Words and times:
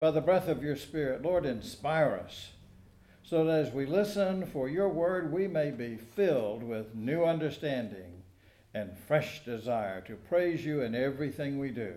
by 0.00 0.10
the 0.10 0.20
breath 0.22 0.48
of 0.48 0.62
your 0.62 0.76
Spirit. 0.76 1.20
Lord, 1.20 1.44
inspire 1.44 2.18
us 2.24 2.52
so 3.22 3.44
that 3.44 3.66
as 3.66 3.72
we 3.72 3.84
listen 3.84 4.46
for 4.46 4.66
your 4.66 4.88
word, 4.88 5.30
we 5.30 5.46
may 5.46 5.70
be 5.70 5.96
filled 5.96 6.62
with 6.62 6.94
new 6.94 7.22
understanding 7.22 8.22
and 8.72 8.96
fresh 9.06 9.44
desire 9.44 10.00
to 10.00 10.14
praise 10.14 10.64
you 10.64 10.80
in 10.80 10.94
everything 10.94 11.58
we 11.58 11.70
do. 11.70 11.94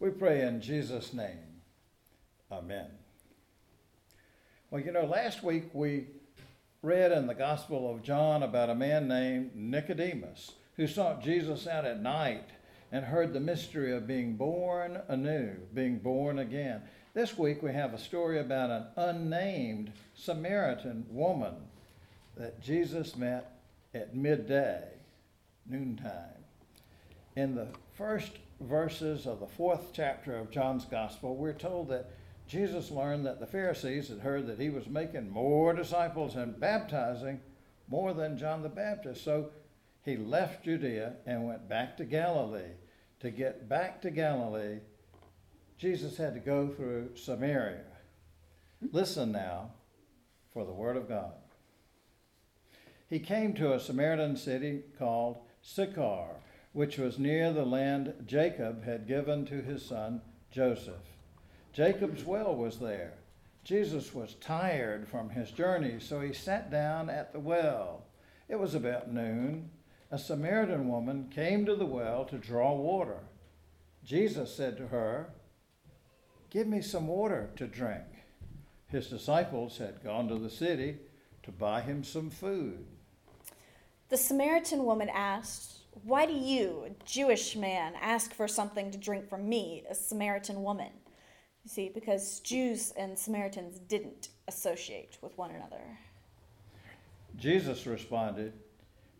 We 0.00 0.10
pray 0.10 0.42
in 0.42 0.60
Jesus' 0.60 1.14
name. 1.14 1.62
Amen. 2.50 2.88
Well, 4.70 4.82
you 4.82 4.90
know, 4.90 5.04
last 5.04 5.44
week 5.44 5.70
we 5.72 6.06
read 6.82 7.12
in 7.12 7.28
the 7.28 7.34
Gospel 7.34 7.90
of 7.90 8.02
John 8.02 8.42
about 8.42 8.70
a 8.70 8.74
man 8.74 9.06
named 9.06 9.52
Nicodemus 9.54 10.52
who 10.76 10.88
sought 10.88 11.22
Jesus 11.22 11.66
out 11.68 11.84
at 11.84 12.02
night 12.02 12.48
and 12.90 13.04
heard 13.04 13.32
the 13.32 13.40
mystery 13.40 13.92
of 13.92 14.06
being 14.06 14.36
born 14.36 15.00
anew, 15.08 15.54
being 15.74 15.98
born 15.98 16.38
again. 16.38 16.82
This 17.14 17.36
week 17.36 17.62
we 17.62 17.72
have 17.72 17.92
a 17.92 17.98
story 17.98 18.38
about 18.38 18.70
an 18.70 18.86
unnamed 18.96 19.92
Samaritan 20.14 21.06
woman 21.10 21.54
that 22.36 22.60
Jesus 22.60 23.16
met 23.16 23.60
at 23.94 24.14
midday, 24.14 24.84
noontime. 25.66 26.44
In 27.36 27.54
the 27.54 27.68
first 27.94 28.32
verses 28.60 29.26
of 29.26 29.40
the 29.40 29.46
fourth 29.46 29.90
chapter 29.92 30.36
of 30.36 30.50
John's 30.50 30.84
Gospel, 30.84 31.36
we're 31.36 31.52
told 31.52 31.88
that 31.88 32.10
Jesus 32.46 32.90
learned 32.90 33.26
that 33.26 33.40
the 33.40 33.46
Pharisees 33.46 34.08
had 34.08 34.20
heard 34.20 34.46
that 34.46 34.58
he 34.58 34.70
was 34.70 34.88
making 34.88 35.30
more 35.30 35.74
disciples 35.74 36.34
and 36.36 36.58
baptizing 36.58 37.40
more 37.88 38.14
than 38.14 38.38
John 38.38 38.62
the 38.62 38.68
Baptist. 38.68 39.22
So 39.24 39.50
he 40.08 40.16
left 40.16 40.64
Judea 40.64 41.16
and 41.26 41.46
went 41.46 41.68
back 41.68 41.98
to 41.98 42.04
Galilee. 42.04 42.72
To 43.20 43.30
get 43.30 43.68
back 43.68 44.00
to 44.02 44.10
Galilee, 44.10 44.78
Jesus 45.76 46.16
had 46.16 46.32
to 46.32 46.40
go 46.40 46.68
through 46.68 47.14
Samaria. 47.14 47.84
Listen 48.90 49.32
now 49.32 49.72
for 50.52 50.64
the 50.64 50.72
word 50.72 50.96
of 50.96 51.08
God. 51.08 51.34
He 53.10 53.18
came 53.18 53.52
to 53.54 53.74
a 53.74 53.80
Samaritan 53.80 54.36
city 54.36 54.82
called 54.98 55.40
Sychar, 55.60 56.36
which 56.72 56.96
was 56.96 57.18
near 57.18 57.52
the 57.52 57.66
land 57.66 58.14
Jacob 58.26 58.84
had 58.84 59.06
given 59.06 59.44
to 59.46 59.60
his 59.60 59.84
son 59.84 60.22
Joseph. 60.50 60.94
Jacob's 61.74 62.24
well 62.24 62.56
was 62.56 62.78
there. 62.78 63.14
Jesus 63.62 64.14
was 64.14 64.36
tired 64.40 65.06
from 65.06 65.28
his 65.28 65.50
journey, 65.50 65.96
so 66.00 66.20
he 66.20 66.32
sat 66.32 66.70
down 66.70 67.10
at 67.10 67.34
the 67.34 67.40
well. 67.40 68.04
It 68.48 68.58
was 68.58 68.74
about 68.74 69.12
noon 69.12 69.70
a 70.10 70.18
Samaritan 70.18 70.88
woman 70.88 71.30
came 71.34 71.66
to 71.66 71.76
the 71.76 71.86
well 71.86 72.24
to 72.26 72.38
draw 72.38 72.72
water. 72.74 73.20
Jesus 74.04 74.54
said 74.54 74.76
to 74.78 74.88
her, 74.88 75.30
Give 76.50 76.66
me 76.66 76.80
some 76.80 77.06
water 77.06 77.50
to 77.56 77.66
drink. 77.66 78.04
His 78.86 79.08
disciples 79.08 79.76
had 79.76 80.02
gone 80.02 80.28
to 80.28 80.36
the 80.36 80.48
city 80.48 80.96
to 81.42 81.50
buy 81.50 81.82
him 81.82 82.02
some 82.02 82.30
food. 82.30 82.86
The 84.08 84.16
Samaritan 84.16 84.84
woman 84.84 85.10
asked, 85.12 85.80
Why 86.04 86.24
do 86.24 86.32
you, 86.32 86.86
a 86.86 87.04
Jewish 87.04 87.54
man, 87.54 87.92
ask 88.00 88.32
for 88.32 88.48
something 88.48 88.90
to 88.90 88.98
drink 88.98 89.28
from 89.28 89.46
me, 89.46 89.84
a 89.90 89.94
Samaritan 89.94 90.62
woman? 90.62 90.92
You 91.64 91.70
see, 91.70 91.90
because 91.90 92.40
Jews 92.40 92.94
and 92.96 93.18
Samaritans 93.18 93.78
didn't 93.80 94.28
associate 94.46 95.18
with 95.20 95.36
one 95.36 95.50
another. 95.50 95.82
Jesus 97.36 97.86
responded, 97.86 98.54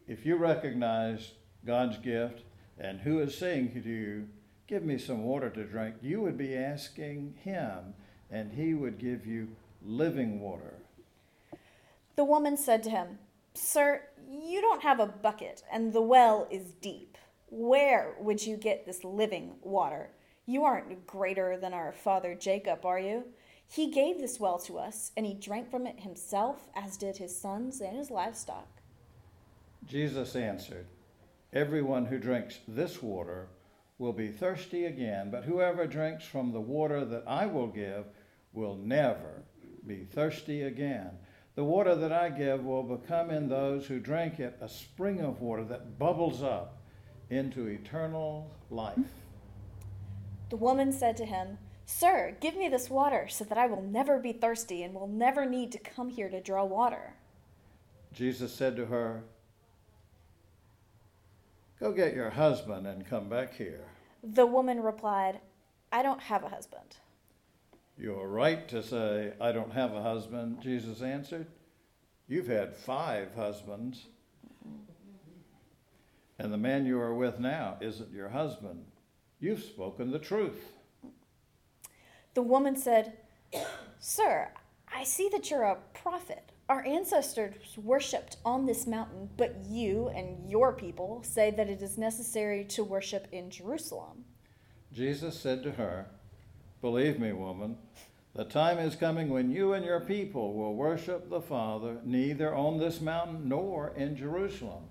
if 0.08 0.24
you 0.24 0.36
recognize 0.36 1.32
God's 1.64 1.98
gift 1.98 2.42
and 2.78 3.00
who 3.00 3.20
is 3.20 3.36
saying 3.36 3.72
to 3.74 3.88
you, 3.88 4.28
Give 4.66 4.84
me 4.84 4.98
some 4.98 5.24
water 5.24 5.48
to 5.48 5.64
drink, 5.64 5.96
you 6.02 6.20
would 6.20 6.36
be 6.36 6.54
asking 6.54 7.34
Him, 7.42 7.94
and 8.30 8.52
He 8.52 8.74
would 8.74 8.98
give 8.98 9.26
you 9.26 9.48
living 9.82 10.40
water. 10.40 10.74
The 12.16 12.24
woman 12.24 12.56
said 12.56 12.82
to 12.82 12.90
him, 12.90 13.18
Sir, 13.54 14.02
you 14.28 14.60
don't 14.60 14.82
have 14.82 15.00
a 15.00 15.06
bucket, 15.06 15.62
and 15.72 15.92
the 15.92 16.02
well 16.02 16.48
is 16.50 16.72
deep. 16.82 17.16
Where 17.48 18.14
would 18.18 18.44
you 18.44 18.56
get 18.56 18.84
this 18.84 19.04
living 19.04 19.54
water? 19.62 20.10
You 20.44 20.64
aren't 20.64 21.06
greater 21.06 21.56
than 21.56 21.72
our 21.72 21.92
father 21.92 22.34
Jacob, 22.34 22.84
are 22.84 22.98
you? 22.98 23.24
He 23.66 23.90
gave 23.90 24.18
this 24.18 24.40
well 24.40 24.58
to 24.60 24.78
us, 24.78 25.12
and 25.16 25.24
he 25.24 25.34
drank 25.34 25.70
from 25.70 25.86
it 25.86 26.00
himself, 26.00 26.68
as 26.74 26.96
did 26.96 27.16
his 27.16 27.38
sons 27.38 27.80
and 27.80 27.96
his 27.96 28.10
livestock. 28.10 28.77
Jesus 29.88 30.36
answered, 30.36 30.86
Everyone 31.52 32.04
who 32.06 32.18
drinks 32.18 32.58
this 32.68 33.02
water 33.02 33.48
will 33.96 34.12
be 34.12 34.28
thirsty 34.28 34.84
again, 34.84 35.30
but 35.30 35.44
whoever 35.44 35.86
drinks 35.86 36.24
from 36.24 36.52
the 36.52 36.60
water 36.60 37.04
that 37.06 37.24
I 37.26 37.46
will 37.46 37.66
give 37.66 38.04
will 38.52 38.76
never 38.76 39.42
be 39.86 40.04
thirsty 40.04 40.62
again. 40.62 41.10
The 41.54 41.64
water 41.64 41.94
that 41.96 42.12
I 42.12 42.28
give 42.28 42.64
will 42.64 42.82
become 42.82 43.30
in 43.30 43.48
those 43.48 43.86
who 43.86 43.98
drink 43.98 44.38
it 44.38 44.58
a 44.60 44.68
spring 44.68 45.20
of 45.20 45.40
water 45.40 45.64
that 45.64 45.98
bubbles 45.98 46.42
up 46.42 46.78
into 47.30 47.66
eternal 47.66 48.50
life. 48.70 48.98
The 50.50 50.56
woman 50.56 50.92
said 50.92 51.16
to 51.16 51.24
him, 51.24 51.58
Sir, 51.84 52.36
give 52.40 52.56
me 52.56 52.68
this 52.68 52.90
water 52.90 53.26
so 53.28 53.44
that 53.44 53.58
I 53.58 53.66
will 53.66 53.82
never 53.82 54.18
be 54.18 54.32
thirsty 54.32 54.82
and 54.82 54.94
will 54.94 55.08
never 55.08 55.46
need 55.46 55.72
to 55.72 55.78
come 55.78 56.10
here 56.10 56.28
to 56.28 56.40
draw 56.40 56.64
water. 56.64 57.14
Jesus 58.12 58.52
said 58.52 58.76
to 58.76 58.86
her, 58.86 59.24
Go 61.80 61.92
get 61.92 62.14
your 62.14 62.30
husband 62.30 62.86
and 62.86 63.06
come 63.06 63.28
back 63.28 63.54
here. 63.54 63.84
The 64.22 64.46
woman 64.46 64.82
replied, 64.82 65.40
I 65.92 66.02
don't 66.02 66.20
have 66.22 66.42
a 66.42 66.48
husband. 66.48 66.96
You're 67.96 68.26
right 68.26 68.68
to 68.68 68.82
say, 68.82 69.32
I 69.40 69.52
don't 69.52 69.72
have 69.72 69.92
a 69.92 70.02
husband, 70.02 70.60
Jesus 70.60 71.02
answered. 71.02 71.46
You've 72.26 72.48
had 72.48 72.76
five 72.76 73.34
husbands. 73.34 74.06
And 76.38 76.52
the 76.52 76.58
man 76.58 76.84
you 76.84 77.00
are 77.00 77.14
with 77.14 77.38
now 77.38 77.76
isn't 77.80 78.12
your 78.12 78.28
husband. 78.28 78.84
You've 79.40 79.62
spoken 79.62 80.10
the 80.10 80.18
truth. 80.18 80.72
The 82.34 82.42
woman 82.42 82.76
said, 82.76 83.18
Sir, 83.98 84.48
I 84.92 85.04
see 85.04 85.28
that 85.30 85.50
you're 85.50 85.62
a 85.62 85.78
prophet. 85.94 86.52
Our 86.68 86.84
ancestors 86.84 87.78
worshipped 87.78 88.36
on 88.44 88.66
this 88.66 88.86
mountain, 88.86 89.30
but 89.38 89.56
you 89.70 90.08
and 90.08 90.50
your 90.50 90.74
people 90.74 91.22
say 91.22 91.50
that 91.52 91.70
it 91.70 91.80
is 91.80 91.96
necessary 91.96 92.62
to 92.66 92.84
worship 92.84 93.26
in 93.32 93.48
Jerusalem. 93.48 94.26
Jesus 94.92 95.40
said 95.40 95.62
to 95.62 95.72
her, 95.72 96.08
Believe 96.82 97.18
me, 97.18 97.32
woman, 97.32 97.78
the 98.34 98.44
time 98.44 98.78
is 98.78 98.96
coming 98.96 99.30
when 99.30 99.50
you 99.50 99.72
and 99.72 99.82
your 99.82 100.00
people 100.00 100.52
will 100.52 100.74
worship 100.74 101.30
the 101.30 101.40
Father 101.40 102.00
neither 102.04 102.54
on 102.54 102.78
this 102.78 103.00
mountain 103.00 103.48
nor 103.48 103.94
in 103.96 104.14
Jerusalem. 104.14 104.84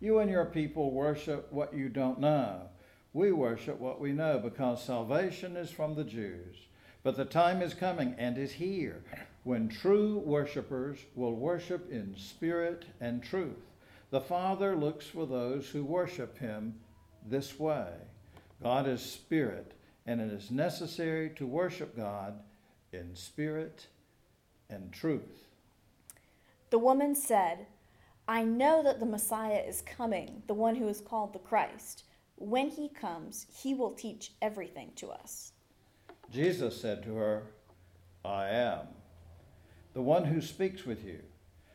You 0.00 0.20
and 0.20 0.30
your 0.30 0.46
people 0.46 0.92
worship 0.92 1.52
what 1.52 1.74
you 1.74 1.88
don't 1.88 2.20
know. 2.20 2.68
We 3.12 3.32
worship 3.32 3.80
what 3.80 4.00
we 4.00 4.12
know 4.12 4.38
because 4.38 4.84
salvation 4.84 5.56
is 5.56 5.70
from 5.70 5.96
the 5.96 6.04
Jews. 6.04 6.56
But 7.02 7.16
the 7.16 7.24
time 7.24 7.60
is 7.60 7.74
coming 7.74 8.14
and 8.18 8.38
is 8.38 8.52
here 8.52 9.02
when 9.44 9.68
true 9.68 10.18
worshipers 10.18 10.98
will 11.14 11.34
worship 11.34 11.90
in 11.92 12.16
spirit 12.16 12.86
and 13.00 13.22
truth. 13.22 13.70
The 14.10 14.20
Father 14.20 14.74
looks 14.74 15.06
for 15.06 15.26
those 15.26 15.68
who 15.68 15.84
worship 15.84 16.38
him 16.38 16.74
this 17.26 17.58
way. 17.58 17.88
God 18.62 18.88
is 18.88 19.02
spirit, 19.02 19.72
and 20.06 20.20
it 20.20 20.32
is 20.32 20.50
necessary 20.50 21.30
to 21.36 21.46
worship 21.46 21.96
God 21.96 22.40
in 22.92 23.14
spirit 23.14 23.86
and 24.70 24.92
truth. 24.92 25.46
The 26.70 26.78
woman 26.78 27.14
said, 27.14 27.66
I 28.26 28.44
know 28.44 28.82
that 28.82 29.00
the 29.00 29.06
Messiah 29.06 29.62
is 29.66 29.82
coming, 29.82 30.42
the 30.46 30.54
one 30.54 30.76
who 30.76 30.88
is 30.88 31.00
called 31.00 31.34
the 31.34 31.38
Christ. 31.38 32.04
When 32.36 32.70
he 32.70 32.88
comes, 32.88 33.46
he 33.54 33.74
will 33.74 33.92
teach 33.92 34.32
everything 34.40 34.92
to 34.96 35.10
us. 35.10 35.52
Jesus 36.32 36.80
said 36.80 37.02
to 37.02 37.14
her, 37.16 37.42
I 38.24 38.48
am 38.48 38.86
the 39.94 40.02
one 40.02 40.24
who 40.24 40.40
speaks 40.40 40.84
with 40.84 41.04
you. 41.04 41.20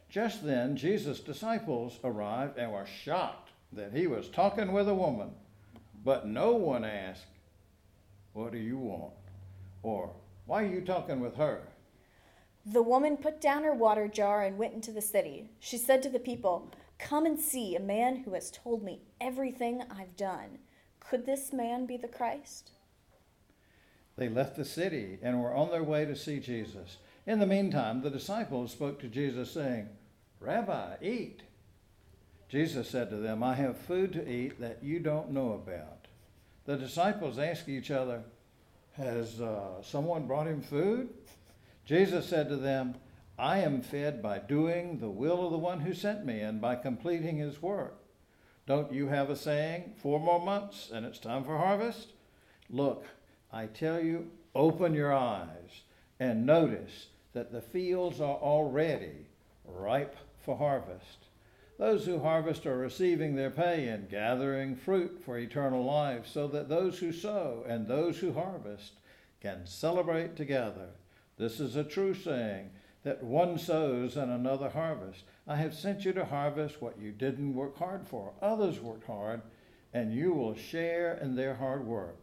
Just 0.10 0.45
then, 0.45 0.75
Jesus' 0.75 1.19
disciples 1.19 2.00
arrived 2.04 2.57
and 2.57 2.71
were 2.71 2.86
shocked 2.86 3.51
that 3.71 3.94
he 3.94 4.07
was 4.07 4.27
talking 4.27 4.71
with 4.74 4.89
a 4.89 4.95
woman. 4.95 5.31
But 6.04 6.27
no 6.27 6.51
one 6.51 6.83
asked, 6.83 7.25
What 8.33 8.51
do 8.51 8.57
you 8.57 8.77
want? 8.77 9.13
Or, 9.83 10.12
Why 10.45 10.63
are 10.63 10.68
you 10.68 10.81
talking 10.81 11.19
with 11.19 11.36
her? 11.36 11.62
The 12.66 12.81
woman 12.81 13.18
put 13.18 13.39
down 13.39 13.63
her 13.63 13.74
water 13.74 14.07
jar 14.07 14.44
and 14.44 14.57
went 14.57 14.74
into 14.74 14.92
the 14.92 15.01
city. 15.01 15.50
She 15.60 15.77
said 15.77 16.04
to 16.04 16.10
the 16.10 16.19
people, 16.19 16.71
Come 16.98 17.25
and 17.25 17.39
see 17.39 17.75
a 17.75 17.80
man 17.80 18.18
who 18.18 18.33
has 18.33 18.51
told 18.51 18.83
me 18.83 19.01
everything 19.21 19.83
I've 19.89 20.18
done. 20.18 20.60
Could 21.00 21.25
this 21.25 21.54
man 21.54 21.86
be 21.86 21.98
the 21.98 22.07
Christ? 22.07 22.71
They 24.18 24.27
left 24.27 24.57
the 24.57 24.66
city 24.66 25.18
and 25.21 25.42
were 25.42 25.54
on 25.54 25.71
their 25.71 25.83
way 25.83 26.06
to 26.06 26.16
see 26.16 26.39
Jesus. 26.39 26.98
In 27.30 27.38
the 27.38 27.46
meantime, 27.46 28.02
the 28.02 28.10
disciples 28.10 28.72
spoke 28.72 29.00
to 29.02 29.08
Jesus, 29.08 29.52
saying, 29.52 29.88
Rabbi, 30.40 30.96
eat. 31.00 31.44
Jesus 32.50 32.90
said 32.90 33.12
to 33.12 33.18
them, 33.18 33.44
I 33.44 33.54
have 33.54 33.78
food 33.78 34.14
to 34.14 34.28
eat 34.28 34.60
that 34.60 34.81
you 34.81 35.00
don't 35.00 35.30
know 35.30 35.52
about. 35.52 36.08
The 36.66 36.76
disciples 36.76 37.38
asked 37.38 37.70
each 37.70 37.92
other, 37.92 38.24
Has 38.94 39.40
uh, 39.40 39.84
someone 39.84 40.26
brought 40.26 40.48
him 40.48 40.60
food? 40.60 41.10
Jesus 41.86 42.26
said 42.26 42.50
to 42.50 42.56
them, 42.58 42.96
I 43.38 43.60
am 43.60 43.84
fed 43.84 44.24
by 44.24 44.40
doing 44.40 44.98
the 44.98 45.12
will 45.12 45.46
of 45.46 45.52
the 45.52 45.60
one 45.60 45.81
who 45.81 45.94
sent 45.94 46.26
me 46.26 46.40
and 46.40 46.60
by 46.60 46.78
completing 46.78 47.38
his 47.38 47.62
work. 47.62 48.02
Don't 48.66 48.92
you 48.92 49.08
have 49.10 49.30
a 49.30 49.36
saying, 49.36 49.94
four 50.02 50.20
more 50.20 50.44
months 50.44 50.90
and 50.92 51.06
it's 51.06 51.20
time 51.20 51.44
for 51.44 51.60
harvest? 51.60 52.08
Look, 52.72 53.06
I 53.54 53.68
tell 53.68 54.00
you, 54.02 54.31
open 54.56 54.96
your 54.96 55.14
eyes 55.14 55.84
and 56.20 56.48
notice 56.48 57.10
that 57.34 57.52
the 57.52 57.62
fields 57.62 58.20
are 58.20 58.38
already 58.38 59.28
ripe 59.66 60.16
for 60.40 60.58
harvest. 60.58 61.26
Those 61.78 62.06
who 62.06 62.20
harvest 62.20 62.66
are 62.66 62.78
receiving 62.78 63.36
their 63.36 63.52
pay 63.52 63.88
and 63.88 64.10
gathering 64.10 64.76
fruit 64.76 65.22
for 65.24 65.38
eternal 65.38 65.86
life, 65.86 66.28
so 66.28 66.48
that 66.48 66.68
those 66.68 67.00
who 67.00 67.14
sow 67.14 67.64
and 67.68 67.88
those 67.88 68.18
who 68.20 68.34
harvest 68.34 68.94
can 69.42 69.66
celebrate 69.66 70.36
together. 70.36 70.90
This 71.38 71.62
is 71.62 71.78
a 71.78 71.86
true 71.86 72.14
saying 72.14 72.72
that 73.04 73.24
one 73.24 73.58
sows 73.58 74.18
and 74.18 74.30
another 74.30 74.70
harvests. 74.70 75.24
I 75.48 75.56
have 75.56 75.74
sent 75.74 76.04
you 76.04 76.12
to 76.14 76.26
harvest 76.26 76.81
what 76.81 77.00
you 77.00 77.12
didn't 77.12 77.56
work 77.56 77.78
hard 77.78 78.06
for. 78.06 78.34
Others 78.42 78.81
worked 78.81 79.08
hard, 79.08 79.42
and 79.94 80.14
you 80.14 80.34
will 80.34 80.56
share 80.56 81.18
in 81.22 81.36
their 81.36 81.56
hard 81.56 81.86
work. 81.86 82.18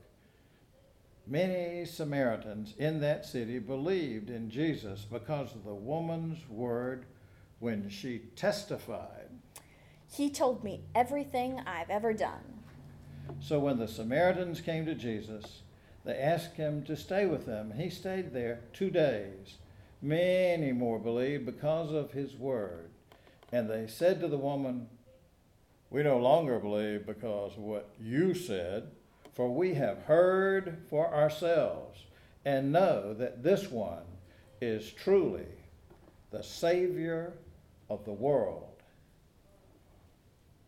Many 1.29 1.85
Samaritans 1.85 2.75
in 2.79 3.01
that 3.01 3.27
city 3.27 3.59
believed 3.59 4.31
in 4.31 4.49
Jesus 4.49 5.05
because 5.11 5.53
of 5.55 5.65
the 5.65 5.75
woman's 5.75 6.49
word 6.49 7.07
when 7.59 7.89
she 7.89 8.21
testified. 8.37 9.31
He 10.09 10.31
told 10.31 10.63
me 10.63 10.83
everything 10.95 11.61
I've 11.67 11.91
ever 11.91 12.13
done. 12.13 12.63
So 13.41 13.59
when 13.59 13.79
the 13.79 13.89
Samaritans 13.89 14.61
came 14.61 14.87
to 14.87 14.95
Jesus, 14.95 15.63
they 16.05 16.17
asked 16.17 16.55
him 16.55 16.85
to 16.85 16.97
stay 16.97 17.27
with 17.27 17.45
them. 17.45 17.73
He 17.77 17.91
stayed 17.91 18.33
there 18.33 18.61
two 18.73 18.91
days. 18.91 19.57
Many 20.01 20.71
more 20.71 21.01
believed 21.01 21.45
because 21.45 21.93
of 21.93 22.13
his 22.13 22.35
word. 22.35 22.91
And 23.51 23.69
they 23.69 23.89
said 23.89 24.21
to 24.21 24.29
the 24.29 24.39
woman, 24.39 24.87
We 25.91 26.05
no 26.05 26.19
longer 26.19 26.61
believe 26.61 27.05
because 27.05 27.55
of 27.55 27.59
what 27.59 27.91
you 28.01 28.33
said 28.33 28.93
for 29.37 29.51
we 29.51 29.75
have 29.75 29.99
heard 30.05 30.79
for 30.89 31.13
ourselves 31.13 32.01
and 32.47 32.73
know 32.73 33.13
that 33.13 33.43
this 33.43 33.71
one 33.71 34.05
is 34.63 34.91
truly 34.91 35.45
the 36.31 36.43
Savior 36.43 37.35
of 37.91 38.03
the 38.07 38.13
world. 38.15 38.65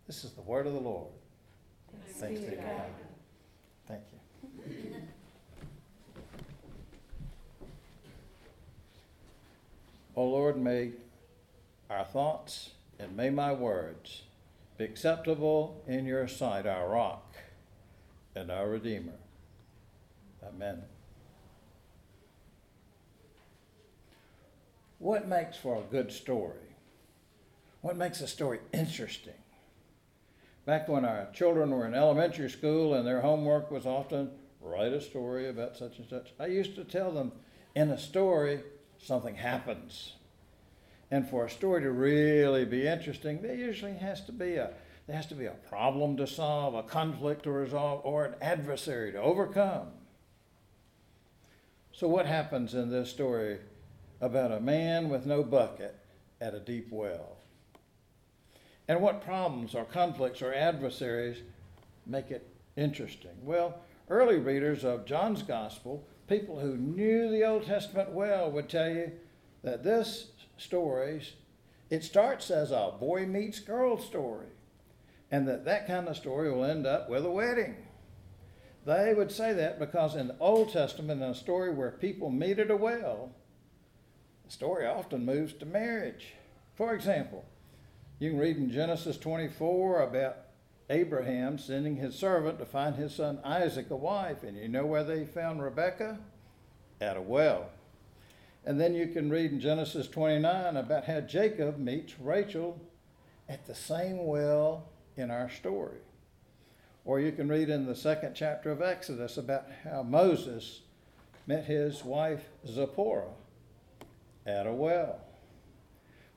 This 0.07 0.23
is 0.23 0.33
the 0.33 0.43
word 0.43 0.67
of 0.67 0.75
the 0.75 0.81
Lord. 0.81 1.09
Thanks, 2.09 2.21
Thanks 2.21 2.41
be 2.41 2.51
to 2.51 2.57
God. 2.57 2.67
God. 2.67 2.83
Thank 3.87 4.03
you. 4.13 4.95
O 10.15 10.23
oh 10.23 10.29
Lord, 10.29 10.59
may 10.59 10.91
our 11.89 12.05
thoughts 12.05 12.73
and 12.99 13.17
may 13.17 13.31
my 13.31 13.51
words 13.51 14.25
be 14.77 14.85
acceptable 14.85 15.83
in 15.87 16.05
your 16.05 16.29
sight, 16.29 16.67
our 16.67 16.87
rock 16.87 17.25
and 18.35 18.51
our 18.51 18.69
Redeemer. 18.69 19.13
Amen. 20.43 20.83
What 24.99 25.29
makes 25.29 25.57
for 25.57 25.79
a 25.79 25.91
good 25.91 26.13
story? 26.13 26.55
What 27.81 27.97
makes 27.97 28.21
a 28.21 28.27
story 28.27 28.61
interesting? 28.73 29.35
Back 30.67 30.89
when 30.89 31.05
our 31.05 31.29
children 31.33 31.71
were 31.71 31.87
in 31.87 31.95
elementary 31.95 32.51
school 32.51 32.95
and 32.95 33.07
their 33.07 33.21
homework 33.21 33.71
was 33.71 33.87
often 33.87 34.31
write 34.61 34.93
a 34.93 35.01
story 35.01 35.49
about 35.49 35.77
such 35.77 35.99
and 35.99 36.09
such, 36.09 36.33
I 36.39 36.47
used 36.47 36.75
to 36.75 36.85
tell 36.85 37.13
them 37.13 37.33
in 37.75 37.91
a 37.91 37.99
story, 37.99 38.61
something 38.99 39.37
happens. 39.37 40.15
And 41.11 41.29
for 41.29 41.47
a 41.47 41.51
story 41.51 41.83
to 41.83 41.91
really 41.91 42.65
be 42.65 42.87
interesting, 42.87 43.41
there 43.41 43.55
usually 43.55 43.95
has 43.95 44.25
to 44.27 44.33
be 44.33 44.57
a 44.57 44.73
there 45.09 45.17
has 45.17 45.27
to 45.27 45.35
be 45.35 45.47
a 45.47 45.53
problem 45.71 46.19
to 46.19 46.27
solve, 46.27 46.75
a 46.75 46.83
conflict 46.83 47.45
to 47.45 47.51
resolve, 47.51 48.03
or 48.05 48.27
an 48.27 48.35
adversary 48.43 49.11
to 49.11 49.19
overcome. 49.19 49.89
So, 51.93 52.07
what 52.07 52.27
happens 52.27 52.75
in 52.75 52.91
this 52.91 53.09
story 53.09 53.59
about 54.21 54.53
a 54.53 54.61
man 54.61 55.09
with 55.09 55.25
no 55.25 55.43
bucket 55.43 55.99
at 56.43 56.55
a 56.55 56.61
deep 56.61 56.89
well? 56.91 57.39
And 58.87 59.01
what 59.01 59.25
problems 59.25 59.75
or 59.75 59.87
conflicts 59.87 60.43
or 60.43 60.53
adversaries 60.53 61.39
make 62.05 62.31
it 62.31 62.47
interesting? 62.77 63.37
Well, 63.43 63.81
early 64.11 64.37
readers 64.37 64.85
of 64.85 65.07
John's 65.07 65.43
Gospel, 65.43 66.07
people 66.29 66.61
who 66.61 66.77
knew 66.77 67.31
the 67.31 67.45
Old 67.45 67.65
Testament 67.65 68.11
well, 68.11 68.51
would 68.51 68.69
tell 68.69 68.91
you 68.91 69.13
that 69.63 69.83
this 69.83 70.27
story, 70.59 71.23
it 71.89 72.05
starts 72.05 72.51
as 72.51 72.73
a 72.73 72.93
boy 73.01 73.25
meets 73.25 73.59
girl 73.59 73.97
story 73.97 74.49
and 75.31 75.47
that 75.49 75.65
that 75.65 75.87
kind 75.87 76.09
of 76.09 76.17
story 76.17 76.51
will 76.51 76.65
end 76.65 76.87
up 76.87 77.09
with 77.09 77.25
a 77.25 77.31
wedding. 77.31 77.77
They 78.87 79.13
would 79.15 79.31
say 79.31 79.53
that 79.53 79.79
because 79.79 80.17
in 80.17 80.29
the 80.29 80.39
Old 80.39 80.73
Testament, 80.73 81.23
in 81.23 81.29
a 81.29 81.35
story 81.35 81.73
where 81.73 81.91
people 81.91 82.31
meet 82.31 82.59
at 82.59 82.71
a 82.71 82.77
well, 82.77 83.33
the 84.47 84.51
story 84.51 84.87
often 84.87 85.27
moves 85.27 85.53
to 85.55 85.67
marriage. 85.67 86.35
For 86.75 86.95
example, 86.95 87.45
you 88.19 88.31
can 88.31 88.39
read 88.39 88.57
in 88.57 88.71
Genesis 88.71 89.19
24 89.19 90.03
about 90.03 90.37
Abraham 90.91 91.59
sending 91.59 91.97
his 91.97 92.15
servant 92.15 92.59
to 92.59 92.65
find 92.65 92.97
his 92.97 93.15
son 93.15 93.41
Isaac 93.45 93.91
a 93.91 93.97
wife. 93.97 94.43
And 94.43 94.57
you 94.57 94.69
know 94.69 94.87
where 94.87 95.05
they 95.05 95.27
found 95.27 95.63
Rebekah? 95.63 96.19
At 97.01 97.17
a 97.17 97.21
well. 97.21 97.69
And 98.65 98.81
then 98.81 98.95
you 98.95 99.09
can 99.09 99.31
read 99.31 99.53
in 99.53 99.61
Genesis 99.61 100.09
29 100.09 100.77
about 100.77 101.05
how 101.05 101.21
Jacob 101.21 101.79
meets 101.79 102.19
Rachel 102.19 102.81
at 103.49 103.67
the 103.67 103.75
same 103.75 104.27
well 104.27 104.89
in 105.19 105.31
our 105.31 105.51
story. 105.51 105.99
Or 107.05 107.21
you 107.21 107.33
can 107.33 107.49
read 107.49 107.71
in 107.71 107.87
the 107.87 107.97
second 107.97 108.35
chapter 108.35 108.71
of 108.71 108.83
Exodus 108.83 109.37
about 109.37 109.67
how 109.85 110.03
Moses 110.03 110.83
met 111.47 111.65
his 111.65 112.05
wife 112.05 112.45
Zipporah 112.67 113.33
at 114.47 114.67
a 114.67 114.73
well. 114.73 115.21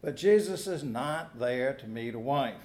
But 0.02 0.16
Jesus 0.16 0.68
is 0.68 0.84
not 0.84 1.38
there 1.38 1.74
to 1.74 1.88
meet 1.88 2.16
a 2.16 2.20
wife. 2.20 2.56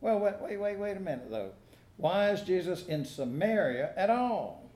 Well, 0.00 0.18
wait, 0.18 0.40
wait, 0.40 0.56
wait, 0.58 0.78
wait 0.78 0.96
a 0.96 1.00
minute 1.00 1.30
though. 1.30 1.52
Why 1.96 2.30
is 2.30 2.42
Jesus 2.42 2.86
in 2.86 3.04
Samaria 3.04 3.92
at 3.96 4.10
all? 4.10 4.70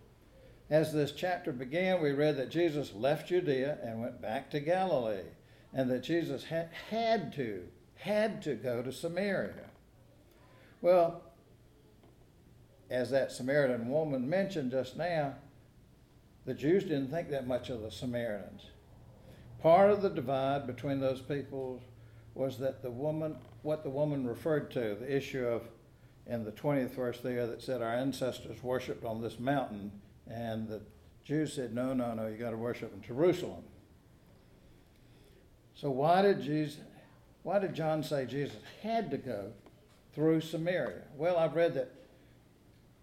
As 0.71 0.93
this 0.93 1.13
chapter 1.13 1.53
began, 1.53 2.01
we 2.01 2.13
read 2.13 2.37
that 2.39 2.51
Jesus 2.51 2.95
left 2.95 3.29
Judea 3.29 3.79
and 3.83 4.01
went 4.01 4.23
back 4.23 4.51
to 4.51 4.61
Galilee, 4.61 5.29
and 5.75 5.91
that 5.91 6.03
Jesus 6.03 6.45
had, 6.45 6.71
had 6.91 7.33
to, 7.35 7.65
had 7.97 8.43
to 8.43 8.55
go 8.55 8.83
to 8.83 8.91
Samaria. 8.91 9.69
Well, 10.83 11.23
as 12.91 13.11
that 13.11 13.33
Samaritan 13.33 13.89
woman 13.89 14.29
mentioned 14.29 14.73
just 14.73 14.97
now, 14.97 15.37
the 16.45 16.53
Jews 16.53 16.83
didn't 16.83 17.11
think 17.11 17.31
that 17.31 17.47
much 17.47 17.71
of 17.71 17.81
the 17.81 17.91
Samaritans. 17.91 18.67
Part 19.63 19.91
of 19.91 20.03
the 20.03 20.11
divide 20.11 20.67
between 20.67 20.99
those 21.01 21.21
peoples 21.21 21.83
was 22.35 22.59
that 22.59 22.83
the 22.83 22.91
woman, 22.91 23.37
what 23.63 23.85
the 23.85 23.91
woman 23.91 24.27
referred 24.27 24.73
to, 24.73 24.97
the 24.97 25.17
issue 25.17 25.47
of, 25.47 25.63
in 26.27 26.45
the 26.45 26.51
20th 26.51 26.91
verse 26.91 27.21
there, 27.21 27.47
that 27.47 27.63
said 27.63 27.81
our 27.81 27.95
ancestors 27.95 28.61
worshipped 28.63 29.05
on 29.05 29.23
this 29.23 29.39
mountain, 29.39 29.93
and 30.29 30.69
the 30.69 30.81
Jews 31.25 31.53
said, 31.53 31.73
no, 31.73 31.95
no, 31.95 32.13
no, 32.15 32.27
you 32.27 32.37
got 32.37 32.51
to 32.51 32.57
worship 32.57 32.93
in 32.93 33.03
Jerusalem. 33.03 33.63
So 35.75 35.91
why 35.91 36.23
did 36.23 36.43
Jesus, 36.43 36.81
why 37.45 37.61
did 37.61 37.73
John 37.73 38.03
say 38.03 38.27
Jesus 38.27 38.57
had 38.83 39.11
to 39.13 39.17
go 39.17 39.53
through 40.15 40.41
Samaria. 40.41 41.03
Well, 41.17 41.37
I've 41.37 41.55
read 41.55 41.75
that 41.75 41.91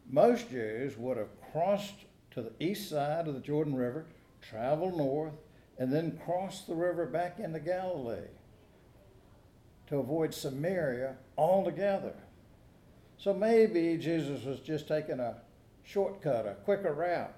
most 0.10 0.50
Jews 0.50 0.98
would 0.98 1.18
have 1.18 1.30
crossed 1.52 2.06
to 2.32 2.42
the 2.42 2.52
east 2.60 2.90
side 2.90 3.28
of 3.28 3.34
the 3.34 3.40
Jordan 3.40 3.76
River, 3.76 4.06
traveled 4.42 4.98
north, 4.98 5.34
and 5.78 5.92
then 5.92 6.20
crossed 6.26 6.68
the 6.68 6.76
river 6.76 7.06
back 7.06 7.40
into 7.40 7.60
Galilee 7.60 8.28
to 9.88 9.98
avoid 9.98 10.34
Samaria 10.34 11.16
altogether. 11.38 12.14
So 13.18 13.34
maybe 13.34 13.98
Jesus 13.98 14.46
was 14.46 14.60
just 14.60 14.88
taking 14.88 15.20
a 15.20 15.36
shortcut, 15.84 16.46
a 16.46 16.54
quicker 16.64 16.94
route. 16.94 17.36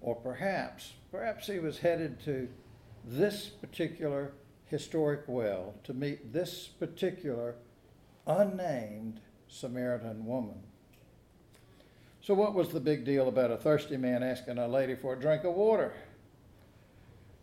Or 0.00 0.14
perhaps, 0.14 0.92
perhaps 1.10 1.46
he 1.46 1.58
was 1.58 1.78
headed 1.78 2.20
to 2.24 2.48
this 3.04 3.46
particular 3.46 4.32
historic 4.66 5.22
well 5.26 5.74
to 5.84 5.94
meet 5.94 6.32
this 6.32 6.68
particular 6.68 7.56
unnamed 8.28 9.20
Samaritan 9.48 10.24
woman. 10.26 10.62
So, 12.20 12.34
what 12.34 12.54
was 12.54 12.68
the 12.68 12.80
big 12.80 13.04
deal 13.04 13.28
about 13.28 13.50
a 13.50 13.56
thirsty 13.56 13.96
man 13.96 14.22
asking 14.22 14.58
a 14.58 14.68
lady 14.68 14.94
for 14.94 15.14
a 15.14 15.20
drink 15.20 15.44
of 15.44 15.54
water? 15.54 15.94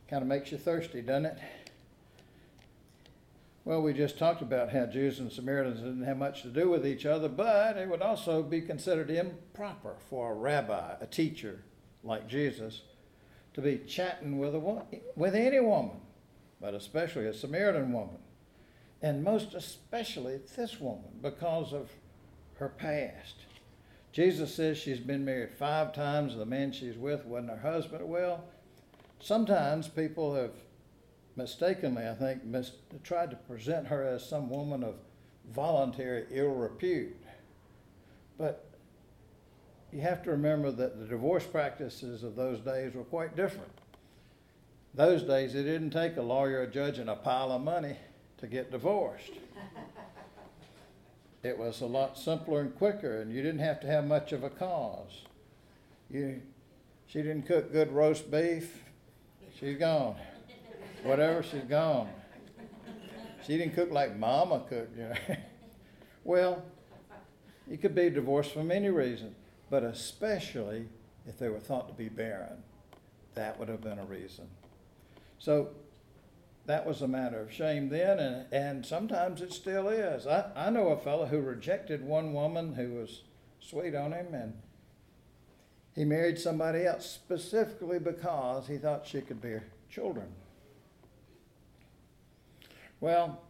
Kind 0.07 0.21
of 0.21 0.27
makes 0.27 0.51
you 0.51 0.59
thirsty, 0.59 1.01
doesn't 1.01 1.25
it? 1.25 1.39
Well, 3.63 3.81
we 3.81 3.93
just 3.93 4.19
talked 4.19 4.43
about 4.43 4.71
how 4.71 4.85
Jews 4.85 5.19
and 5.19 5.31
Samaritans 5.31 5.79
didn't 5.79 6.03
have 6.03 6.17
much 6.17 6.43
to 6.43 6.49
do 6.49 6.69
with 6.69 6.85
each 6.85 7.07
other, 7.07 7.27
but 7.27 7.77
it 7.77 7.89
would 7.89 8.03
also 8.03 8.43
be 8.43 8.61
considered 8.61 9.09
improper 9.09 9.95
for 10.07 10.33
a 10.33 10.35
rabbi, 10.35 10.93
a 11.01 11.07
teacher, 11.07 11.63
like 12.03 12.27
Jesus, 12.27 12.83
to 13.55 13.61
be 13.61 13.79
chatting 13.87 14.37
with, 14.37 14.53
a, 14.53 14.83
with 15.15 15.33
any 15.33 15.59
woman, 15.59 15.99
but 16.61 16.75
especially 16.75 17.25
a 17.25 17.33
Samaritan 17.33 17.91
woman. 17.91 18.19
And 19.05 19.24
most 19.24 19.53
especially 19.53 20.39
this 20.57 20.79
woman 20.79 21.12
because 21.21 21.74
of 21.74 21.91
her 22.55 22.69
past. 22.69 23.35
Jesus 24.12 24.55
says 24.55 24.79
she's 24.79 25.00
been 25.00 25.24
married 25.24 25.53
five 25.53 25.93
times. 25.93 26.35
The 26.35 26.43
man 26.43 26.71
she's 26.71 26.97
with 26.97 27.24
wasn't 27.24 27.51
her 27.51 27.71
husband. 27.71 28.09
Well, 28.09 28.43
sometimes 29.19 29.88
people 29.88 30.33
have 30.33 30.53
mistakenly, 31.35 32.07
I 32.07 32.15
think, 32.15 32.45
mis- 32.45 32.71
tried 33.03 33.29
to 33.29 33.35
present 33.35 33.85
her 33.85 34.01
as 34.01 34.27
some 34.27 34.50
woman 34.50 34.83
of 34.83 34.95
voluntary 35.53 36.25
ill 36.31 36.55
repute. 36.55 37.15
But 38.39 38.67
you 39.93 40.01
have 40.01 40.24
to 40.24 40.31
remember 40.31 40.71
that 40.71 40.97
the 40.97 41.05
divorce 41.05 41.45
practices 41.45 42.24
of 42.24 42.35
those 42.35 42.59
days 42.59 42.95
were 42.95 43.03
quite 43.03 43.35
different. 43.35 43.71
Those 44.95 45.21
days, 45.21 45.53
it 45.53 45.62
didn't 45.62 45.91
take 45.91 46.17
a 46.17 46.24
lawyer, 46.24 46.63
a 46.63 46.67
judge, 46.67 46.97
and 46.97 47.12
a 47.12 47.15
pile 47.15 47.51
of 47.51 47.62
money 47.62 47.97
to 48.37 48.47
get 48.47 48.71
divorced. 48.71 49.31
it 51.43 51.57
was 51.57 51.81
a 51.81 51.85
lot 51.85 52.17
simpler 52.17 52.61
and 52.61 52.75
quicker, 52.75 53.21
and 53.21 53.31
you 53.31 53.41
didn't 53.41 53.59
have 53.59 53.79
to 53.81 53.87
have 53.87 54.05
much 54.05 54.31
of 54.31 54.43
a 54.43 54.49
cause. 54.49 55.23
You, 56.09 56.41
she 57.07 57.21
didn't 57.21 57.43
cook 57.43 57.71
good 57.71 57.91
roast 57.91 58.29
beef, 58.29 58.83
she's 59.59 59.77
gone. 59.77 60.15
Whatever, 61.03 61.43
she's 61.43 61.63
gone. 61.63 62.09
She 63.45 63.57
didn't 63.57 63.75
cook 63.75 63.91
like 63.91 64.17
Mama 64.17 64.63
cooked, 64.67 64.97
you 64.97 65.03
know. 65.03 65.15
well, 66.23 66.63
you 67.67 67.77
could 67.77 67.93
be 67.93 68.09
divorced 68.09 68.51
for 68.53 68.63
many 68.63 68.89
reasons, 68.89 69.35
but 69.69 69.83
especially 69.83 70.87
if 71.27 71.37
they 71.37 71.49
were 71.49 71.59
thought 71.59 71.87
to 71.87 71.93
be 71.93 72.09
barren. 72.09 72.63
That 73.35 73.59
would 73.59 73.69
have 73.69 73.81
been 73.81 73.99
a 73.99 74.05
reason. 74.05 74.47
So 75.37 75.69
that 76.65 76.86
was 76.86 77.01
a 77.01 77.07
matter 77.07 77.39
of 77.39 77.51
shame 77.51 77.89
then, 77.89 78.19
and, 78.19 78.45
and 78.51 78.86
sometimes 78.86 79.41
it 79.41 79.53
still 79.53 79.88
is. 79.88 80.25
I, 80.25 80.51
I 80.55 80.69
know 80.69 80.88
a 80.88 80.98
fellow 80.98 81.25
who 81.25 81.39
rejected 81.39 82.03
one 82.03 82.34
woman 82.34 82.74
who 82.74 82.93
was 82.93 83.22
sweet 83.60 83.93
on 83.93 84.13
him, 84.13 84.34
and 84.34 84.53
he 85.93 86.05
married 86.05 86.39
somebody 86.39 86.86
else 86.86 87.10
specifically 87.10 88.00
because 88.00 88.67
he 88.67 88.77
thought 88.77 89.05
she 89.05 89.22
could 89.22 89.41
bear 89.41 89.65
children. 89.89 90.27
Well, 93.00 93.41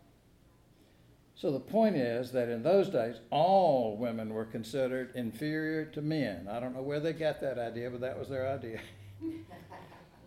so 1.36 1.52
the 1.52 1.60
point 1.60 1.96
is 1.96 2.32
that 2.32 2.50
in 2.50 2.64
those 2.64 2.90
days, 2.90 3.16
all 3.30 3.98
women 3.98 4.34
were 4.34 4.46
considered 4.46 5.12
inferior 5.16 5.86
to 5.86 6.02
men. 6.02 6.48
I 6.50 6.60
don't 6.60 6.74
know 6.74 6.82
where 6.82 7.00
they 7.00 7.14
got 7.14 7.42
that 7.42 7.58
idea, 7.58 7.90
but 7.90 8.02
that 8.02 8.18
was 8.18 8.30
their 8.30 8.48
idea. 8.48 8.80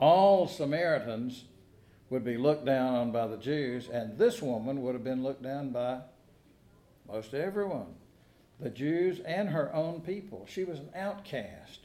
all 0.00 0.46
Samaritans 0.46 1.44
would 2.10 2.24
be 2.24 2.36
looked 2.36 2.64
down 2.64 2.94
on 2.94 3.12
by 3.12 3.26
the 3.26 3.36
Jews, 3.36 3.88
and 3.88 4.16
this 4.16 4.40
woman 4.40 4.82
would 4.82 4.94
have 4.94 5.04
been 5.04 5.22
looked 5.22 5.42
down 5.42 5.70
by 5.70 6.00
most 7.06 7.34
everyone 7.34 7.94
the 8.60 8.70
Jews 8.70 9.20
and 9.20 9.48
her 9.48 9.72
own 9.74 10.00
people. 10.00 10.44
She 10.48 10.64
was 10.64 10.80
an 10.80 10.90
outcast. 10.94 11.80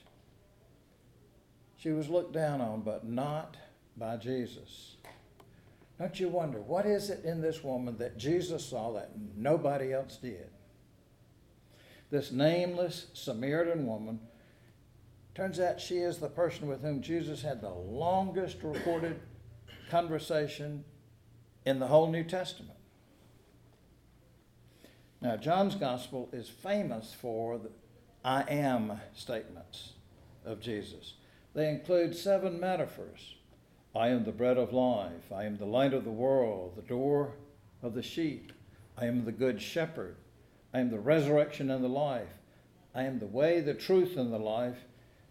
She 1.77 1.91
was 1.91 2.09
looked 2.09 2.33
down 2.33 2.61
on, 2.61 2.81
but 2.81 3.05
not 3.05 3.57
by 3.95 4.17
Jesus. 4.17 4.95
Don't 5.99 6.19
you 6.19 6.29
wonder, 6.29 6.59
what 6.59 6.85
is 6.85 7.09
it 7.09 7.23
in 7.23 7.41
this 7.41 7.63
woman 7.63 7.97
that 7.99 8.17
Jesus 8.17 8.65
saw 8.65 8.93
that 8.93 9.11
nobody 9.37 9.93
else 9.93 10.17
did? 10.17 10.49
This 12.09 12.31
nameless 12.31 13.07
Samaritan 13.13 13.85
woman, 13.85 14.19
turns 15.35 15.59
out 15.59 15.79
she 15.79 15.97
is 15.97 16.17
the 16.17 16.29
person 16.29 16.67
with 16.67 16.81
whom 16.81 17.01
Jesus 17.01 17.41
had 17.41 17.61
the 17.61 17.69
longest 17.69 18.57
recorded 18.63 19.19
conversation 19.93 20.83
in 21.67 21.77
the 21.77 21.85
whole 21.85 22.09
New 22.09 22.23
Testament. 22.23 22.79
Now, 25.21 25.37
John's 25.37 25.75
gospel 25.75 26.29
is 26.33 26.49
famous 26.49 27.13
for 27.13 27.59
the 27.59 27.69
I 28.25 28.41
am 28.49 28.99
statements 29.13 29.93
of 30.43 30.59
Jesus. 30.59 31.13
They 31.53 31.69
include 31.69 32.15
seven 32.15 32.59
metaphors. 32.59 33.35
I 33.95 34.07
am 34.07 34.25
the 34.25 34.31
bread 34.31 34.57
of 34.57 34.73
life. 34.73 35.31
I 35.31 35.43
am 35.43 35.57
the 35.57 35.65
light 35.65 35.93
of 35.93 36.05
the 36.05 36.09
world, 36.09 36.73
the 36.75 36.81
door 36.81 37.33
of 37.83 37.93
the 37.93 38.01
sheep. 38.01 38.51
I 38.97 39.05
am 39.05 39.25
the 39.25 39.31
good 39.31 39.61
shepherd. 39.61 40.15
I 40.73 40.79
am 40.79 40.89
the 40.89 40.99
resurrection 40.99 41.69
and 41.69 41.83
the 41.83 41.87
life. 41.87 42.33
I 42.95 43.03
am 43.03 43.19
the 43.19 43.27
way, 43.27 43.61
the 43.61 43.75
truth, 43.75 44.17
and 44.17 44.33
the 44.33 44.39
life. 44.39 44.85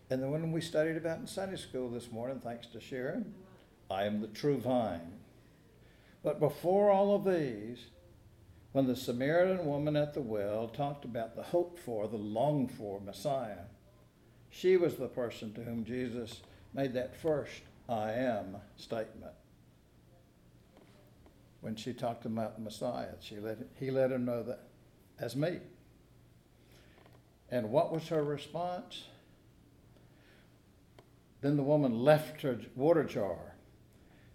And 0.09 0.23
the 0.23 0.28
one 0.28 0.52
we 0.52 0.61
studied 0.61 0.97
about 0.97 1.19
in 1.19 1.26
Sunday 1.26 1.57
school 1.57 1.90
this 1.90 2.12
morning, 2.12 2.40
thanks 2.45 2.69
to 2.69 2.81
Sharon, 2.81 3.35
I 3.92 4.06
am 4.06 4.20
the 4.20 4.28
true 4.28 4.56
vine. 4.56 5.20
But 6.22 6.40
before 6.40 6.90
all 6.90 7.14
of 7.14 7.25
these, 7.25 7.87
when 8.72 8.87
the 8.87 8.96
Samaritan 8.96 9.66
woman 9.66 9.96
at 9.96 10.14
the 10.14 10.22
well 10.22 10.68
talked 10.68 11.04
about 11.04 11.37
the 11.37 11.42
hoped 11.42 11.78
for, 11.78 12.08
the 12.08 12.16
longed 12.16 12.72
for 12.72 13.00
Messiah, 13.00 13.66
she 14.49 14.78
was 14.78 14.96
the 14.96 15.08
person 15.08 15.52
to 15.54 15.62
whom 15.62 15.84
Jesus 15.84 16.40
made 16.72 16.94
that 16.94 17.14
first 17.14 17.62
I 17.87 18.12
am 18.12 18.56
statement. 18.76 19.34
When 21.61 21.76
she 21.76 21.92
talked 21.92 22.25
about 22.25 22.56
the 22.56 22.62
Messiah, 22.62 23.14
she 23.20 23.37
let, 23.37 23.58
he 23.78 23.90
let 23.90 24.11
her 24.11 24.18
know 24.18 24.42
that 24.42 24.68
as 25.18 25.37
me. 25.37 25.58
And 27.50 27.70
what 27.70 27.92
was 27.92 28.08
her 28.08 28.25
response? 28.25 29.04
Then 31.42 31.56
the 31.56 31.62
woman 31.62 32.00
left 32.00 32.40
her 32.42 32.58
water 32.75 33.04
jar 33.04 33.51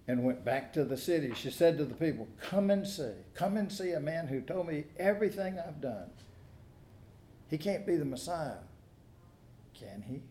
and 0.07 0.23
went 0.23 0.45
back 0.45 0.71
to 0.73 0.85
the 0.85 0.97
city. 0.97 1.33
She 1.35 1.51
said 1.51 1.77
to 1.77 1.85
the 1.85 1.93
people, 1.93 2.27
Come 2.41 2.69
and 2.69 2.87
see. 2.87 3.11
Come 3.33 3.57
and 3.57 3.71
see 3.71 3.91
a 3.91 3.99
man 3.99 4.27
who 4.27 4.41
told 4.41 4.67
me 4.67 4.85
everything 4.97 5.59
I've 5.59 5.81
done. 5.81 6.09
He 7.49 7.57
can't 7.57 7.85
be 7.85 7.97
the 7.97 8.05
Messiah. 8.05 8.59
Can 9.73 10.03
he? 10.07 10.21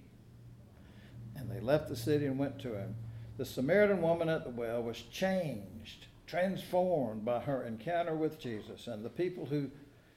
And 1.38 1.50
they 1.50 1.60
left 1.60 1.88
the 1.88 1.96
city 1.96 2.26
and 2.26 2.38
went 2.38 2.58
to 2.60 2.74
him. 2.74 2.94
The 3.36 3.44
Samaritan 3.44 4.00
woman 4.00 4.28
at 4.30 4.44
the 4.44 4.50
well 4.50 4.82
was 4.82 5.02
changed, 5.02 6.06
transformed 6.26 7.24
by 7.24 7.40
her 7.40 7.62
encounter 7.62 8.14
with 8.14 8.38
Jesus. 8.38 8.86
And 8.86 9.04
the 9.04 9.10
people 9.10 9.46
who 9.46 9.70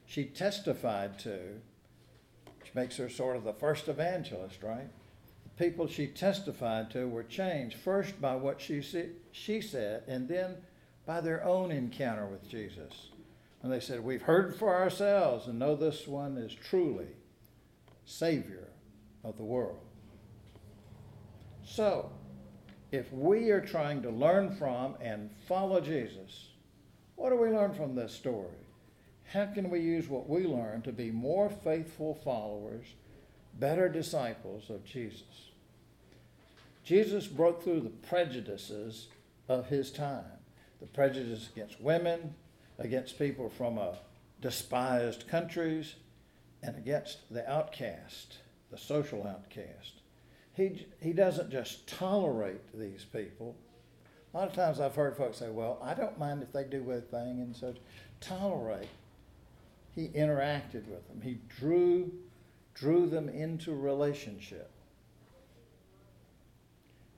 she 0.05 0.23
testified 0.23 1.19
to, 1.19 1.37
which 2.59 2.73
makes 2.73 2.95
her 2.97 3.09
sort 3.09 3.35
of 3.35 3.43
the 3.43 3.53
first 3.53 3.89
evangelist, 3.89 4.63
right? 4.63 4.89
People 5.59 5.87
she 5.87 6.07
testified 6.07 6.89
to 6.89 7.05
were 7.05 7.21
changed 7.21 7.77
first 7.77 8.19
by 8.21 8.33
what 8.33 8.61
she, 8.61 8.81
she 9.33 9.59
said 9.59 10.01
and 10.07 10.27
then 10.27 10.55
by 11.05 11.19
their 11.19 11.43
own 11.43 11.69
encounter 11.69 12.25
with 12.25 12.49
Jesus. 12.49 13.09
And 13.61 13.71
they 13.71 13.81
said, 13.81 14.01
We've 14.01 14.21
heard 14.21 14.55
for 14.55 14.73
ourselves 14.73 15.47
and 15.47 15.59
know 15.59 15.75
this 15.75 16.07
one 16.07 16.37
is 16.37 16.55
truly 16.55 17.07
Savior 18.05 18.69
of 19.25 19.35
the 19.35 19.43
world. 19.43 19.79
So, 21.65 22.09
if 22.91 23.11
we 23.11 23.51
are 23.51 23.61
trying 23.61 24.01
to 24.03 24.09
learn 24.09 24.55
from 24.55 24.95
and 25.01 25.29
follow 25.47 25.81
Jesus, 25.81 26.47
what 27.15 27.31
do 27.31 27.35
we 27.35 27.49
learn 27.49 27.73
from 27.73 27.95
this 27.95 28.13
story? 28.13 28.47
How 29.33 29.45
can 29.47 29.69
we 29.69 29.81
use 29.81 30.07
what 30.07 30.27
we 30.27 30.45
learn 30.45 30.81
to 30.83 30.93
be 30.93 31.11
more 31.11 31.49
faithful 31.49 32.15
followers, 32.23 32.85
better 33.59 33.89
disciples 33.89 34.69
of 34.69 34.85
Jesus? 34.85 35.48
Jesus 36.89 37.27
broke 37.27 37.61
through 37.61 37.81
the 37.81 38.07
prejudices 38.07 39.09
of 39.47 39.67
his 39.67 39.91
time 39.91 40.23
the 40.79 40.87
prejudice 40.87 41.47
against 41.53 41.79
women, 41.79 42.33
against 42.79 43.19
people 43.19 43.47
from 43.47 43.77
uh, 43.77 43.91
despised 44.41 45.27
countries, 45.27 45.93
and 46.63 46.75
against 46.75 47.31
the 47.31 47.47
outcast, 47.47 48.39
the 48.71 48.77
social 48.79 49.27
outcast. 49.27 50.01
He, 50.55 50.87
he 50.99 51.13
doesn't 51.13 51.51
just 51.51 51.87
tolerate 51.87 52.73
these 52.73 53.05
people. 53.05 53.55
A 54.33 54.37
lot 54.37 54.47
of 54.47 54.55
times 54.55 54.79
I've 54.79 54.95
heard 54.95 55.15
folks 55.15 55.37
say, 55.37 55.51
well, 55.51 55.77
I 55.83 55.93
don't 55.93 56.17
mind 56.17 56.41
if 56.41 56.51
they 56.51 56.63
do 56.63 56.89
a 56.89 57.01
thing 57.01 57.39
and 57.39 57.55
such. 57.55 57.77
Tolerate. 58.19 58.89
He 59.93 60.07
interacted 60.07 60.87
with 60.87 61.07
them. 61.07 61.21
He 61.21 61.37
drew, 61.59 62.11
drew 62.73 63.07
them 63.07 63.29
into 63.29 63.75
relationship. 63.75 64.71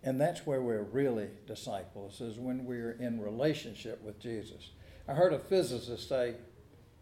And 0.03 0.19
that's 0.19 0.47
where 0.47 0.61
we're 0.61 0.81
really 0.81 1.29
disciples, 1.45 2.21
is 2.21 2.39
when 2.39 2.65
we're 2.65 2.93
in 2.93 3.21
relationship 3.21 4.01
with 4.01 4.19
Jesus. 4.19 4.71
I 5.07 5.13
heard 5.13 5.33
a 5.33 5.39
physicist 5.39 6.09
say 6.09 6.35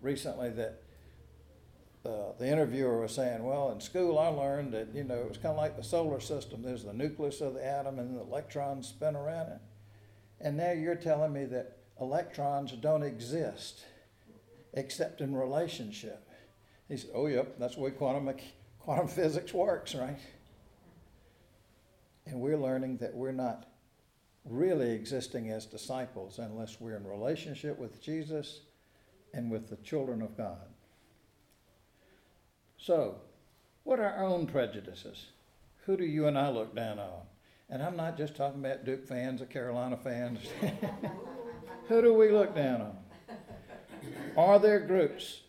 recently 0.02 0.50
that 0.50 0.82
uh, 2.06 2.34
the 2.38 2.48
interviewer 2.48 3.02
was 3.02 3.14
saying, 3.14 3.44
well, 3.44 3.72
in 3.72 3.80
school 3.80 4.18
I 4.18 4.28
learned 4.28 4.74
that, 4.74 4.94
you 4.94 5.04
know, 5.04 5.16
it 5.16 5.30
was 5.30 5.38
kind 5.38 5.52
of 5.52 5.58
like 5.58 5.78
the 5.78 5.84
solar 5.84 6.20
system. 6.20 6.62
There's 6.62 6.84
the 6.84 6.94
nucleus 6.94 7.42
of 7.42 7.54
the 7.54 7.66
atom 7.66 8.00
and 8.00 8.18
the 8.18 8.22
electrons 8.22 8.88
spin 8.88 9.16
around 9.16 9.48
it. 9.48 9.60
And 10.42 10.58
now 10.58 10.72
you're 10.72 10.96
telling 10.96 11.34
me 11.34 11.46
that 11.46 11.78
electrons 12.00 12.72
don't 12.74 13.04
exist 13.04 13.86
except 14.74 15.22
in 15.22 15.36
relationship. 15.36 16.28
He 16.88 16.98
said, 16.98 17.12
oh, 17.14 17.28
yep, 17.28 17.60
that's 17.60 17.76
the 17.76 17.82
way 17.82 17.92
quantum, 17.92 18.34
quantum 18.80 19.08
physics 19.08 19.54
works, 19.54 19.94
right? 19.96 20.18
And 22.30 22.40
we're 22.40 22.58
learning 22.58 22.98
that 22.98 23.16
we're 23.16 23.32
not 23.32 23.66
really 24.46 24.92
existing 24.92 25.50
as 25.50 25.66
disciples 25.66 26.38
unless 26.38 26.80
we're 26.80 26.96
in 26.96 27.08
relationship 27.08 27.80
with 27.80 28.02
Jesus 28.04 28.62
and 29.34 29.50
with 29.50 29.68
the 29.68 29.78
children 29.78 30.22
of 30.22 30.38
God. 30.38 30.68
So, 32.78 33.16
what 33.84 34.00
are 34.00 34.06
our 34.06 34.24
own 34.24 34.46
prejudices? 34.46 35.26
Who 35.86 35.98
do 35.98 36.06
you 36.06 36.28
and 36.28 36.38
I 36.38 36.50
look 36.50 36.76
down 36.76 37.00
on? 37.00 37.24
And 37.68 37.82
I'm 37.82 37.98
not 37.98 38.16
just 38.16 38.36
talking 38.36 38.64
about 38.64 38.86
Duke 38.86 39.08
fans 39.08 39.42
or 39.42 39.46
Carolina 39.46 39.98
fans. 39.98 40.40
Who 41.88 42.02
do 42.04 42.14
we 42.14 42.30
look 42.30 42.56
down 42.56 42.82
on? 42.82 42.98
Are 44.38 44.60
there 44.60 44.80
groups? 44.80 45.42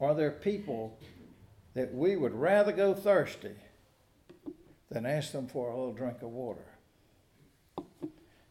Are 0.00 0.14
there 0.14 0.30
people 0.30 0.98
that 1.74 1.92
we 1.94 2.16
would 2.16 2.34
rather 2.34 2.72
go 2.72 2.94
thirsty 2.94 3.54
than 4.92 5.06
ask 5.06 5.32
them 5.32 5.46
for 5.46 5.70
a 5.70 5.76
little 5.76 5.94
drink 5.94 6.22
of 6.22 6.28
water? 6.28 6.64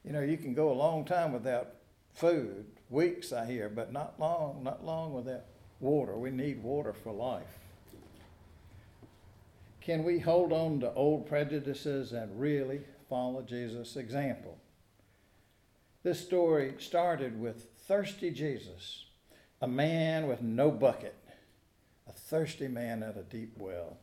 You 0.04 0.12
know, 0.12 0.22
you 0.22 0.38
can 0.38 0.54
go 0.54 0.72
a 0.72 0.74
long 0.74 1.06
time 1.06 1.32
without 1.32 1.76
food, 2.14 2.66
weeks 2.90 3.32
I 3.32 3.46
hear, 3.46 3.70
but 3.70 3.94
not 3.94 4.20
long, 4.20 4.64
not 4.64 4.84
long 4.84 5.14
without 5.14 5.46
water. 5.80 6.18
We 6.18 6.32
need 6.32 6.64
water 6.64 6.94
for 6.94 7.14
life. 7.14 7.60
Can 9.82 10.04
we 10.04 10.20
hold 10.20 10.52
on 10.52 10.80
to 10.82 10.94
old 10.94 11.28
prejudices 11.28 12.14
and 12.14 12.40
really 12.40 12.82
follow 13.10 13.42
Jesus' 13.42 13.96
example? 13.96 14.58
This 16.04 16.20
story 16.20 16.74
started 16.80 17.40
with 17.40 17.68
thirsty 17.88 18.32
Jesus, 18.32 19.06
a 19.62 19.68
man 19.68 20.28
with 20.28 20.42
no 20.42 20.72
bucket, 20.72 21.16
a 22.08 22.12
thirsty 22.12 22.68
man 22.68 23.04
at 23.04 23.18
a 23.18 23.24
deep 23.24 23.54
well. 23.58 23.98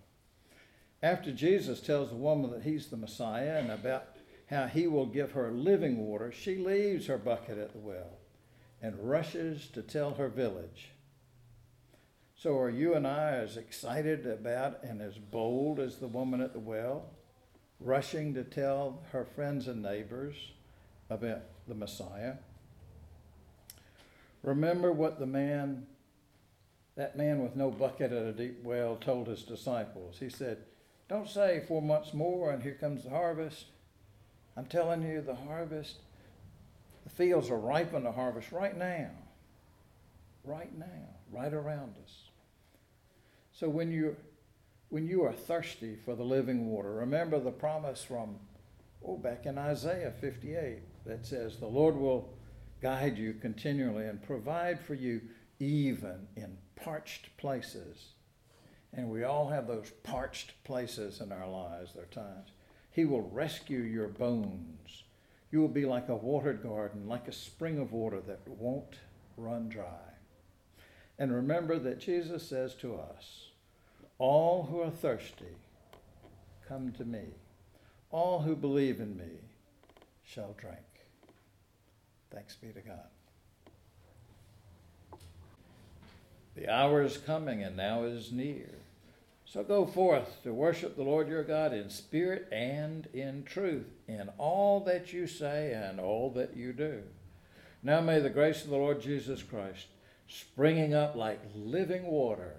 After 1.03 1.31
Jesus 1.31 1.81
tells 1.81 2.11
the 2.11 2.17
woman 2.17 2.51
that 2.51 2.63
he's 2.63 2.89
the 2.89 2.97
Messiah 2.97 3.59
and 3.59 3.71
about 3.71 4.09
how 4.51 4.67
he 4.67 4.87
will 4.87 5.07
give 5.07 5.33
her 5.33 5.53
living 5.53 5.99
water, 5.99 6.33
she 6.33 6.57
leaves 6.57 7.07
her 7.07 7.19
bucket 7.19 7.59
at 7.59 7.73
the 7.73 7.79
well 7.79 8.19
and 8.83 8.99
rushes 8.99 9.69
to 9.75 9.83
tell 9.83 10.15
her 10.15 10.29
village. 10.29 10.91
So, 12.37 12.57
are 12.59 12.71
you 12.71 12.95
and 12.95 13.07
I 13.07 13.33
as 13.33 13.57
excited 13.57 14.27
about 14.27 14.85
and 14.85 15.03
as 15.03 15.19
bold 15.19 15.81
as 15.81 15.97
the 15.97 16.07
woman 16.07 16.41
at 16.41 16.53
the 16.53 16.61
well, 16.61 17.11
rushing 17.81 18.35
to 18.35 18.45
tell 18.45 19.03
her 19.11 19.25
friends 19.25 19.67
and 19.67 19.83
neighbors 19.83 20.53
about 21.11 21.43
the 21.67 21.75
Messiah? 21.75 22.35
Remember 24.45 24.93
what 24.93 25.19
the 25.19 25.27
man, 25.27 25.87
that 26.95 27.17
man 27.17 27.43
with 27.43 27.57
no 27.57 27.71
bucket 27.71 28.13
at 28.13 28.23
a 28.25 28.33
deep 28.33 28.63
well, 28.63 28.97
told 28.97 29.27
his 29.27 29.43
disciples. 29.43 30.19
He 30.21 30.29
said, 30.29 30.59
Don't 31.09 31.29
say 31.29 31.63
four 31.67 31.81
months 31.81 32.13
more 32.13 32.51
and 32.51 32.63
here 32.63 32.75
comes 32.75 33.05
the 33.05 33.11
harvest. 33.11 33.67
I'm 34.57 34.67
telling 34.67 35.03
you, 35.03 35.23
the 35.23 35.35
harvest, 35.35 35.97
the 37.05 37.11
fields 37.11 37.49
are 37.49 37.59
ripe 37.59 37.95
in 37.95 38.03
the 38.03 38.13
harvest 38.13 38.53
right 38.53 38.77
now. 38.77 39.11
Right 40.45 40.77
now, 40.77 41.09
right 41.33 41.53
around 41.53 41.95
us. 42.05 42.29
So 43.53 43.69
when 43.69 43.91
you 43.91 44.17
when 44.91 45.07
you 45.07 45.23
are 45.25 45.33
thirsty 45.33 45.97
for 45.97 46.15
the 46.15 46.25
living 46.25 46.71
water, 46.71 46.95
remember 46.95 47.39
the 47.39 47.51
promise 47.51 48.03
from 48.03 48.37
oh 49.05 49.17
back 49.17 49.47
in 49.47 49.59
Isaiah 49.59 50.13
58 50.21 50.81
that 51.05 51.27
says 51.27 51.57
the 51.57 51.67
Lord 51.67 51.97
will 51.97 52.33
guide 52.81 53.19
you 53.19 53.35
continually 53.35 54.07
and 54.07 54.23
provide 54.23 54.81
for 54.81 54.95
you 54.95 55.21
even 55.59 56.29
in 56.37 56.57
parched 56.77 57.37
places. 57.37 58.13
And 58.93 59.11
we 59.11 59.25
all 59.25 59.49
have 59.49 59.67
those 59.67 59.91
parched 60.03 60.53
places 60.65 61.21
in 61.21 61.31
our 61.33 61.49
lives, 61.49 61.93
there 61.93 62.05
are 62.05 62.07
times. 62.07 62.51
He 62.91 63.05
will 63.05 63.23
rescue 63.23 63.81
your 63.81 64.09
bones. 64.09 65.05
You 65.51 65.61
will 65.61 65.69
be 65.69 65.87
like 65.87 66.09
a 66.09 66.17
watered 66.17 66.63
garden, 66.63 67.09
like 67.09 67.29
a 67.29 67.33
spring 67.33 67.79
of 67.79 67.93
water 67.93 68.21
that 68.27 68.47
won't 68.47 68.97
run 69.37 69.69
dry. 69.69 70.09
And 71.19 71.33
remember 71.35 71.79
that 71.79 72.01
Jesus 72.01 72.47
says 72.47 72.75
to 72.77 72.97
us, 72.97 73.49
All 74.19 74.65
who 74.65 74.81
are 74.81 74.91
thirsty, 74.91 75.57
come 76.67 76.93
to 76.93 77.05
me. 77.05 77.25
All 78.11 78.41
who 78.41 78.57
believe 78.57 79.01
in 79.01 79.17
me 79.17 79.43
shall 80.25 80.55
drink. 80.59 80.79
Thanks 82.31 82.57
be 82.57 82.69
to 82.69 82.81
God. 82.81 83.09
The 86.59 86.69
hour 86.69 87.03
is 87.03 87.19
coming 87.19 87.63
and 87.63 87.77
now 87.77 88.03
is 88.03 88.33
near. 88.33 88.71
So 89.45 89.63
go 89.63 89.87
forth 89.87 90.43
to 90.43 90.53
worship 90.53 90.97
the 90.97 91.05
Lord 91.05 91.29
your 91.29 91.45
God 91.45 91.73
in 91.73 91.89
spirit 91.89 92.49
and 92.51 93.07
in 93.15 93.45
truth, 93.45 93.87
in 94.09 94.29
all 94.39 94.81
that 94.81 95.13
you 95.13 95.29
say 95.29 95.73
and 95.73 96.01
all 96.01 96.31
that 96.31 96.57
you 96.57 96.73
do. 96.73 97.03
Now 97.83 98.01
may 98.01 98.19
the 98.19 98.29
grace 98.29 98.65
of 98.65 98.71
the 98.71 98.77
Lord 98.77 99.01
Jesus 99.01 99.41
Christ, 99.43 99.87
springing 100.27 100.95
up 100.95 101.15
like 101.15 101.41
living 101.55 102.07
water, 102.07 102.57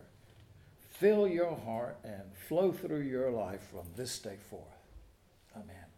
fill 0.92 1.28
your 1.28 1.58
heart 1.58 1.98
and 2.06 2.24
flow 2.48 2.72
through 2.72 3.02
your 3.02 3.30
life 3.32 3.68
from 3.70 3.86
this 3.98 4.18
day 4.18 4.38
forth. 4.50 4.64
Amen. 5.56 5.89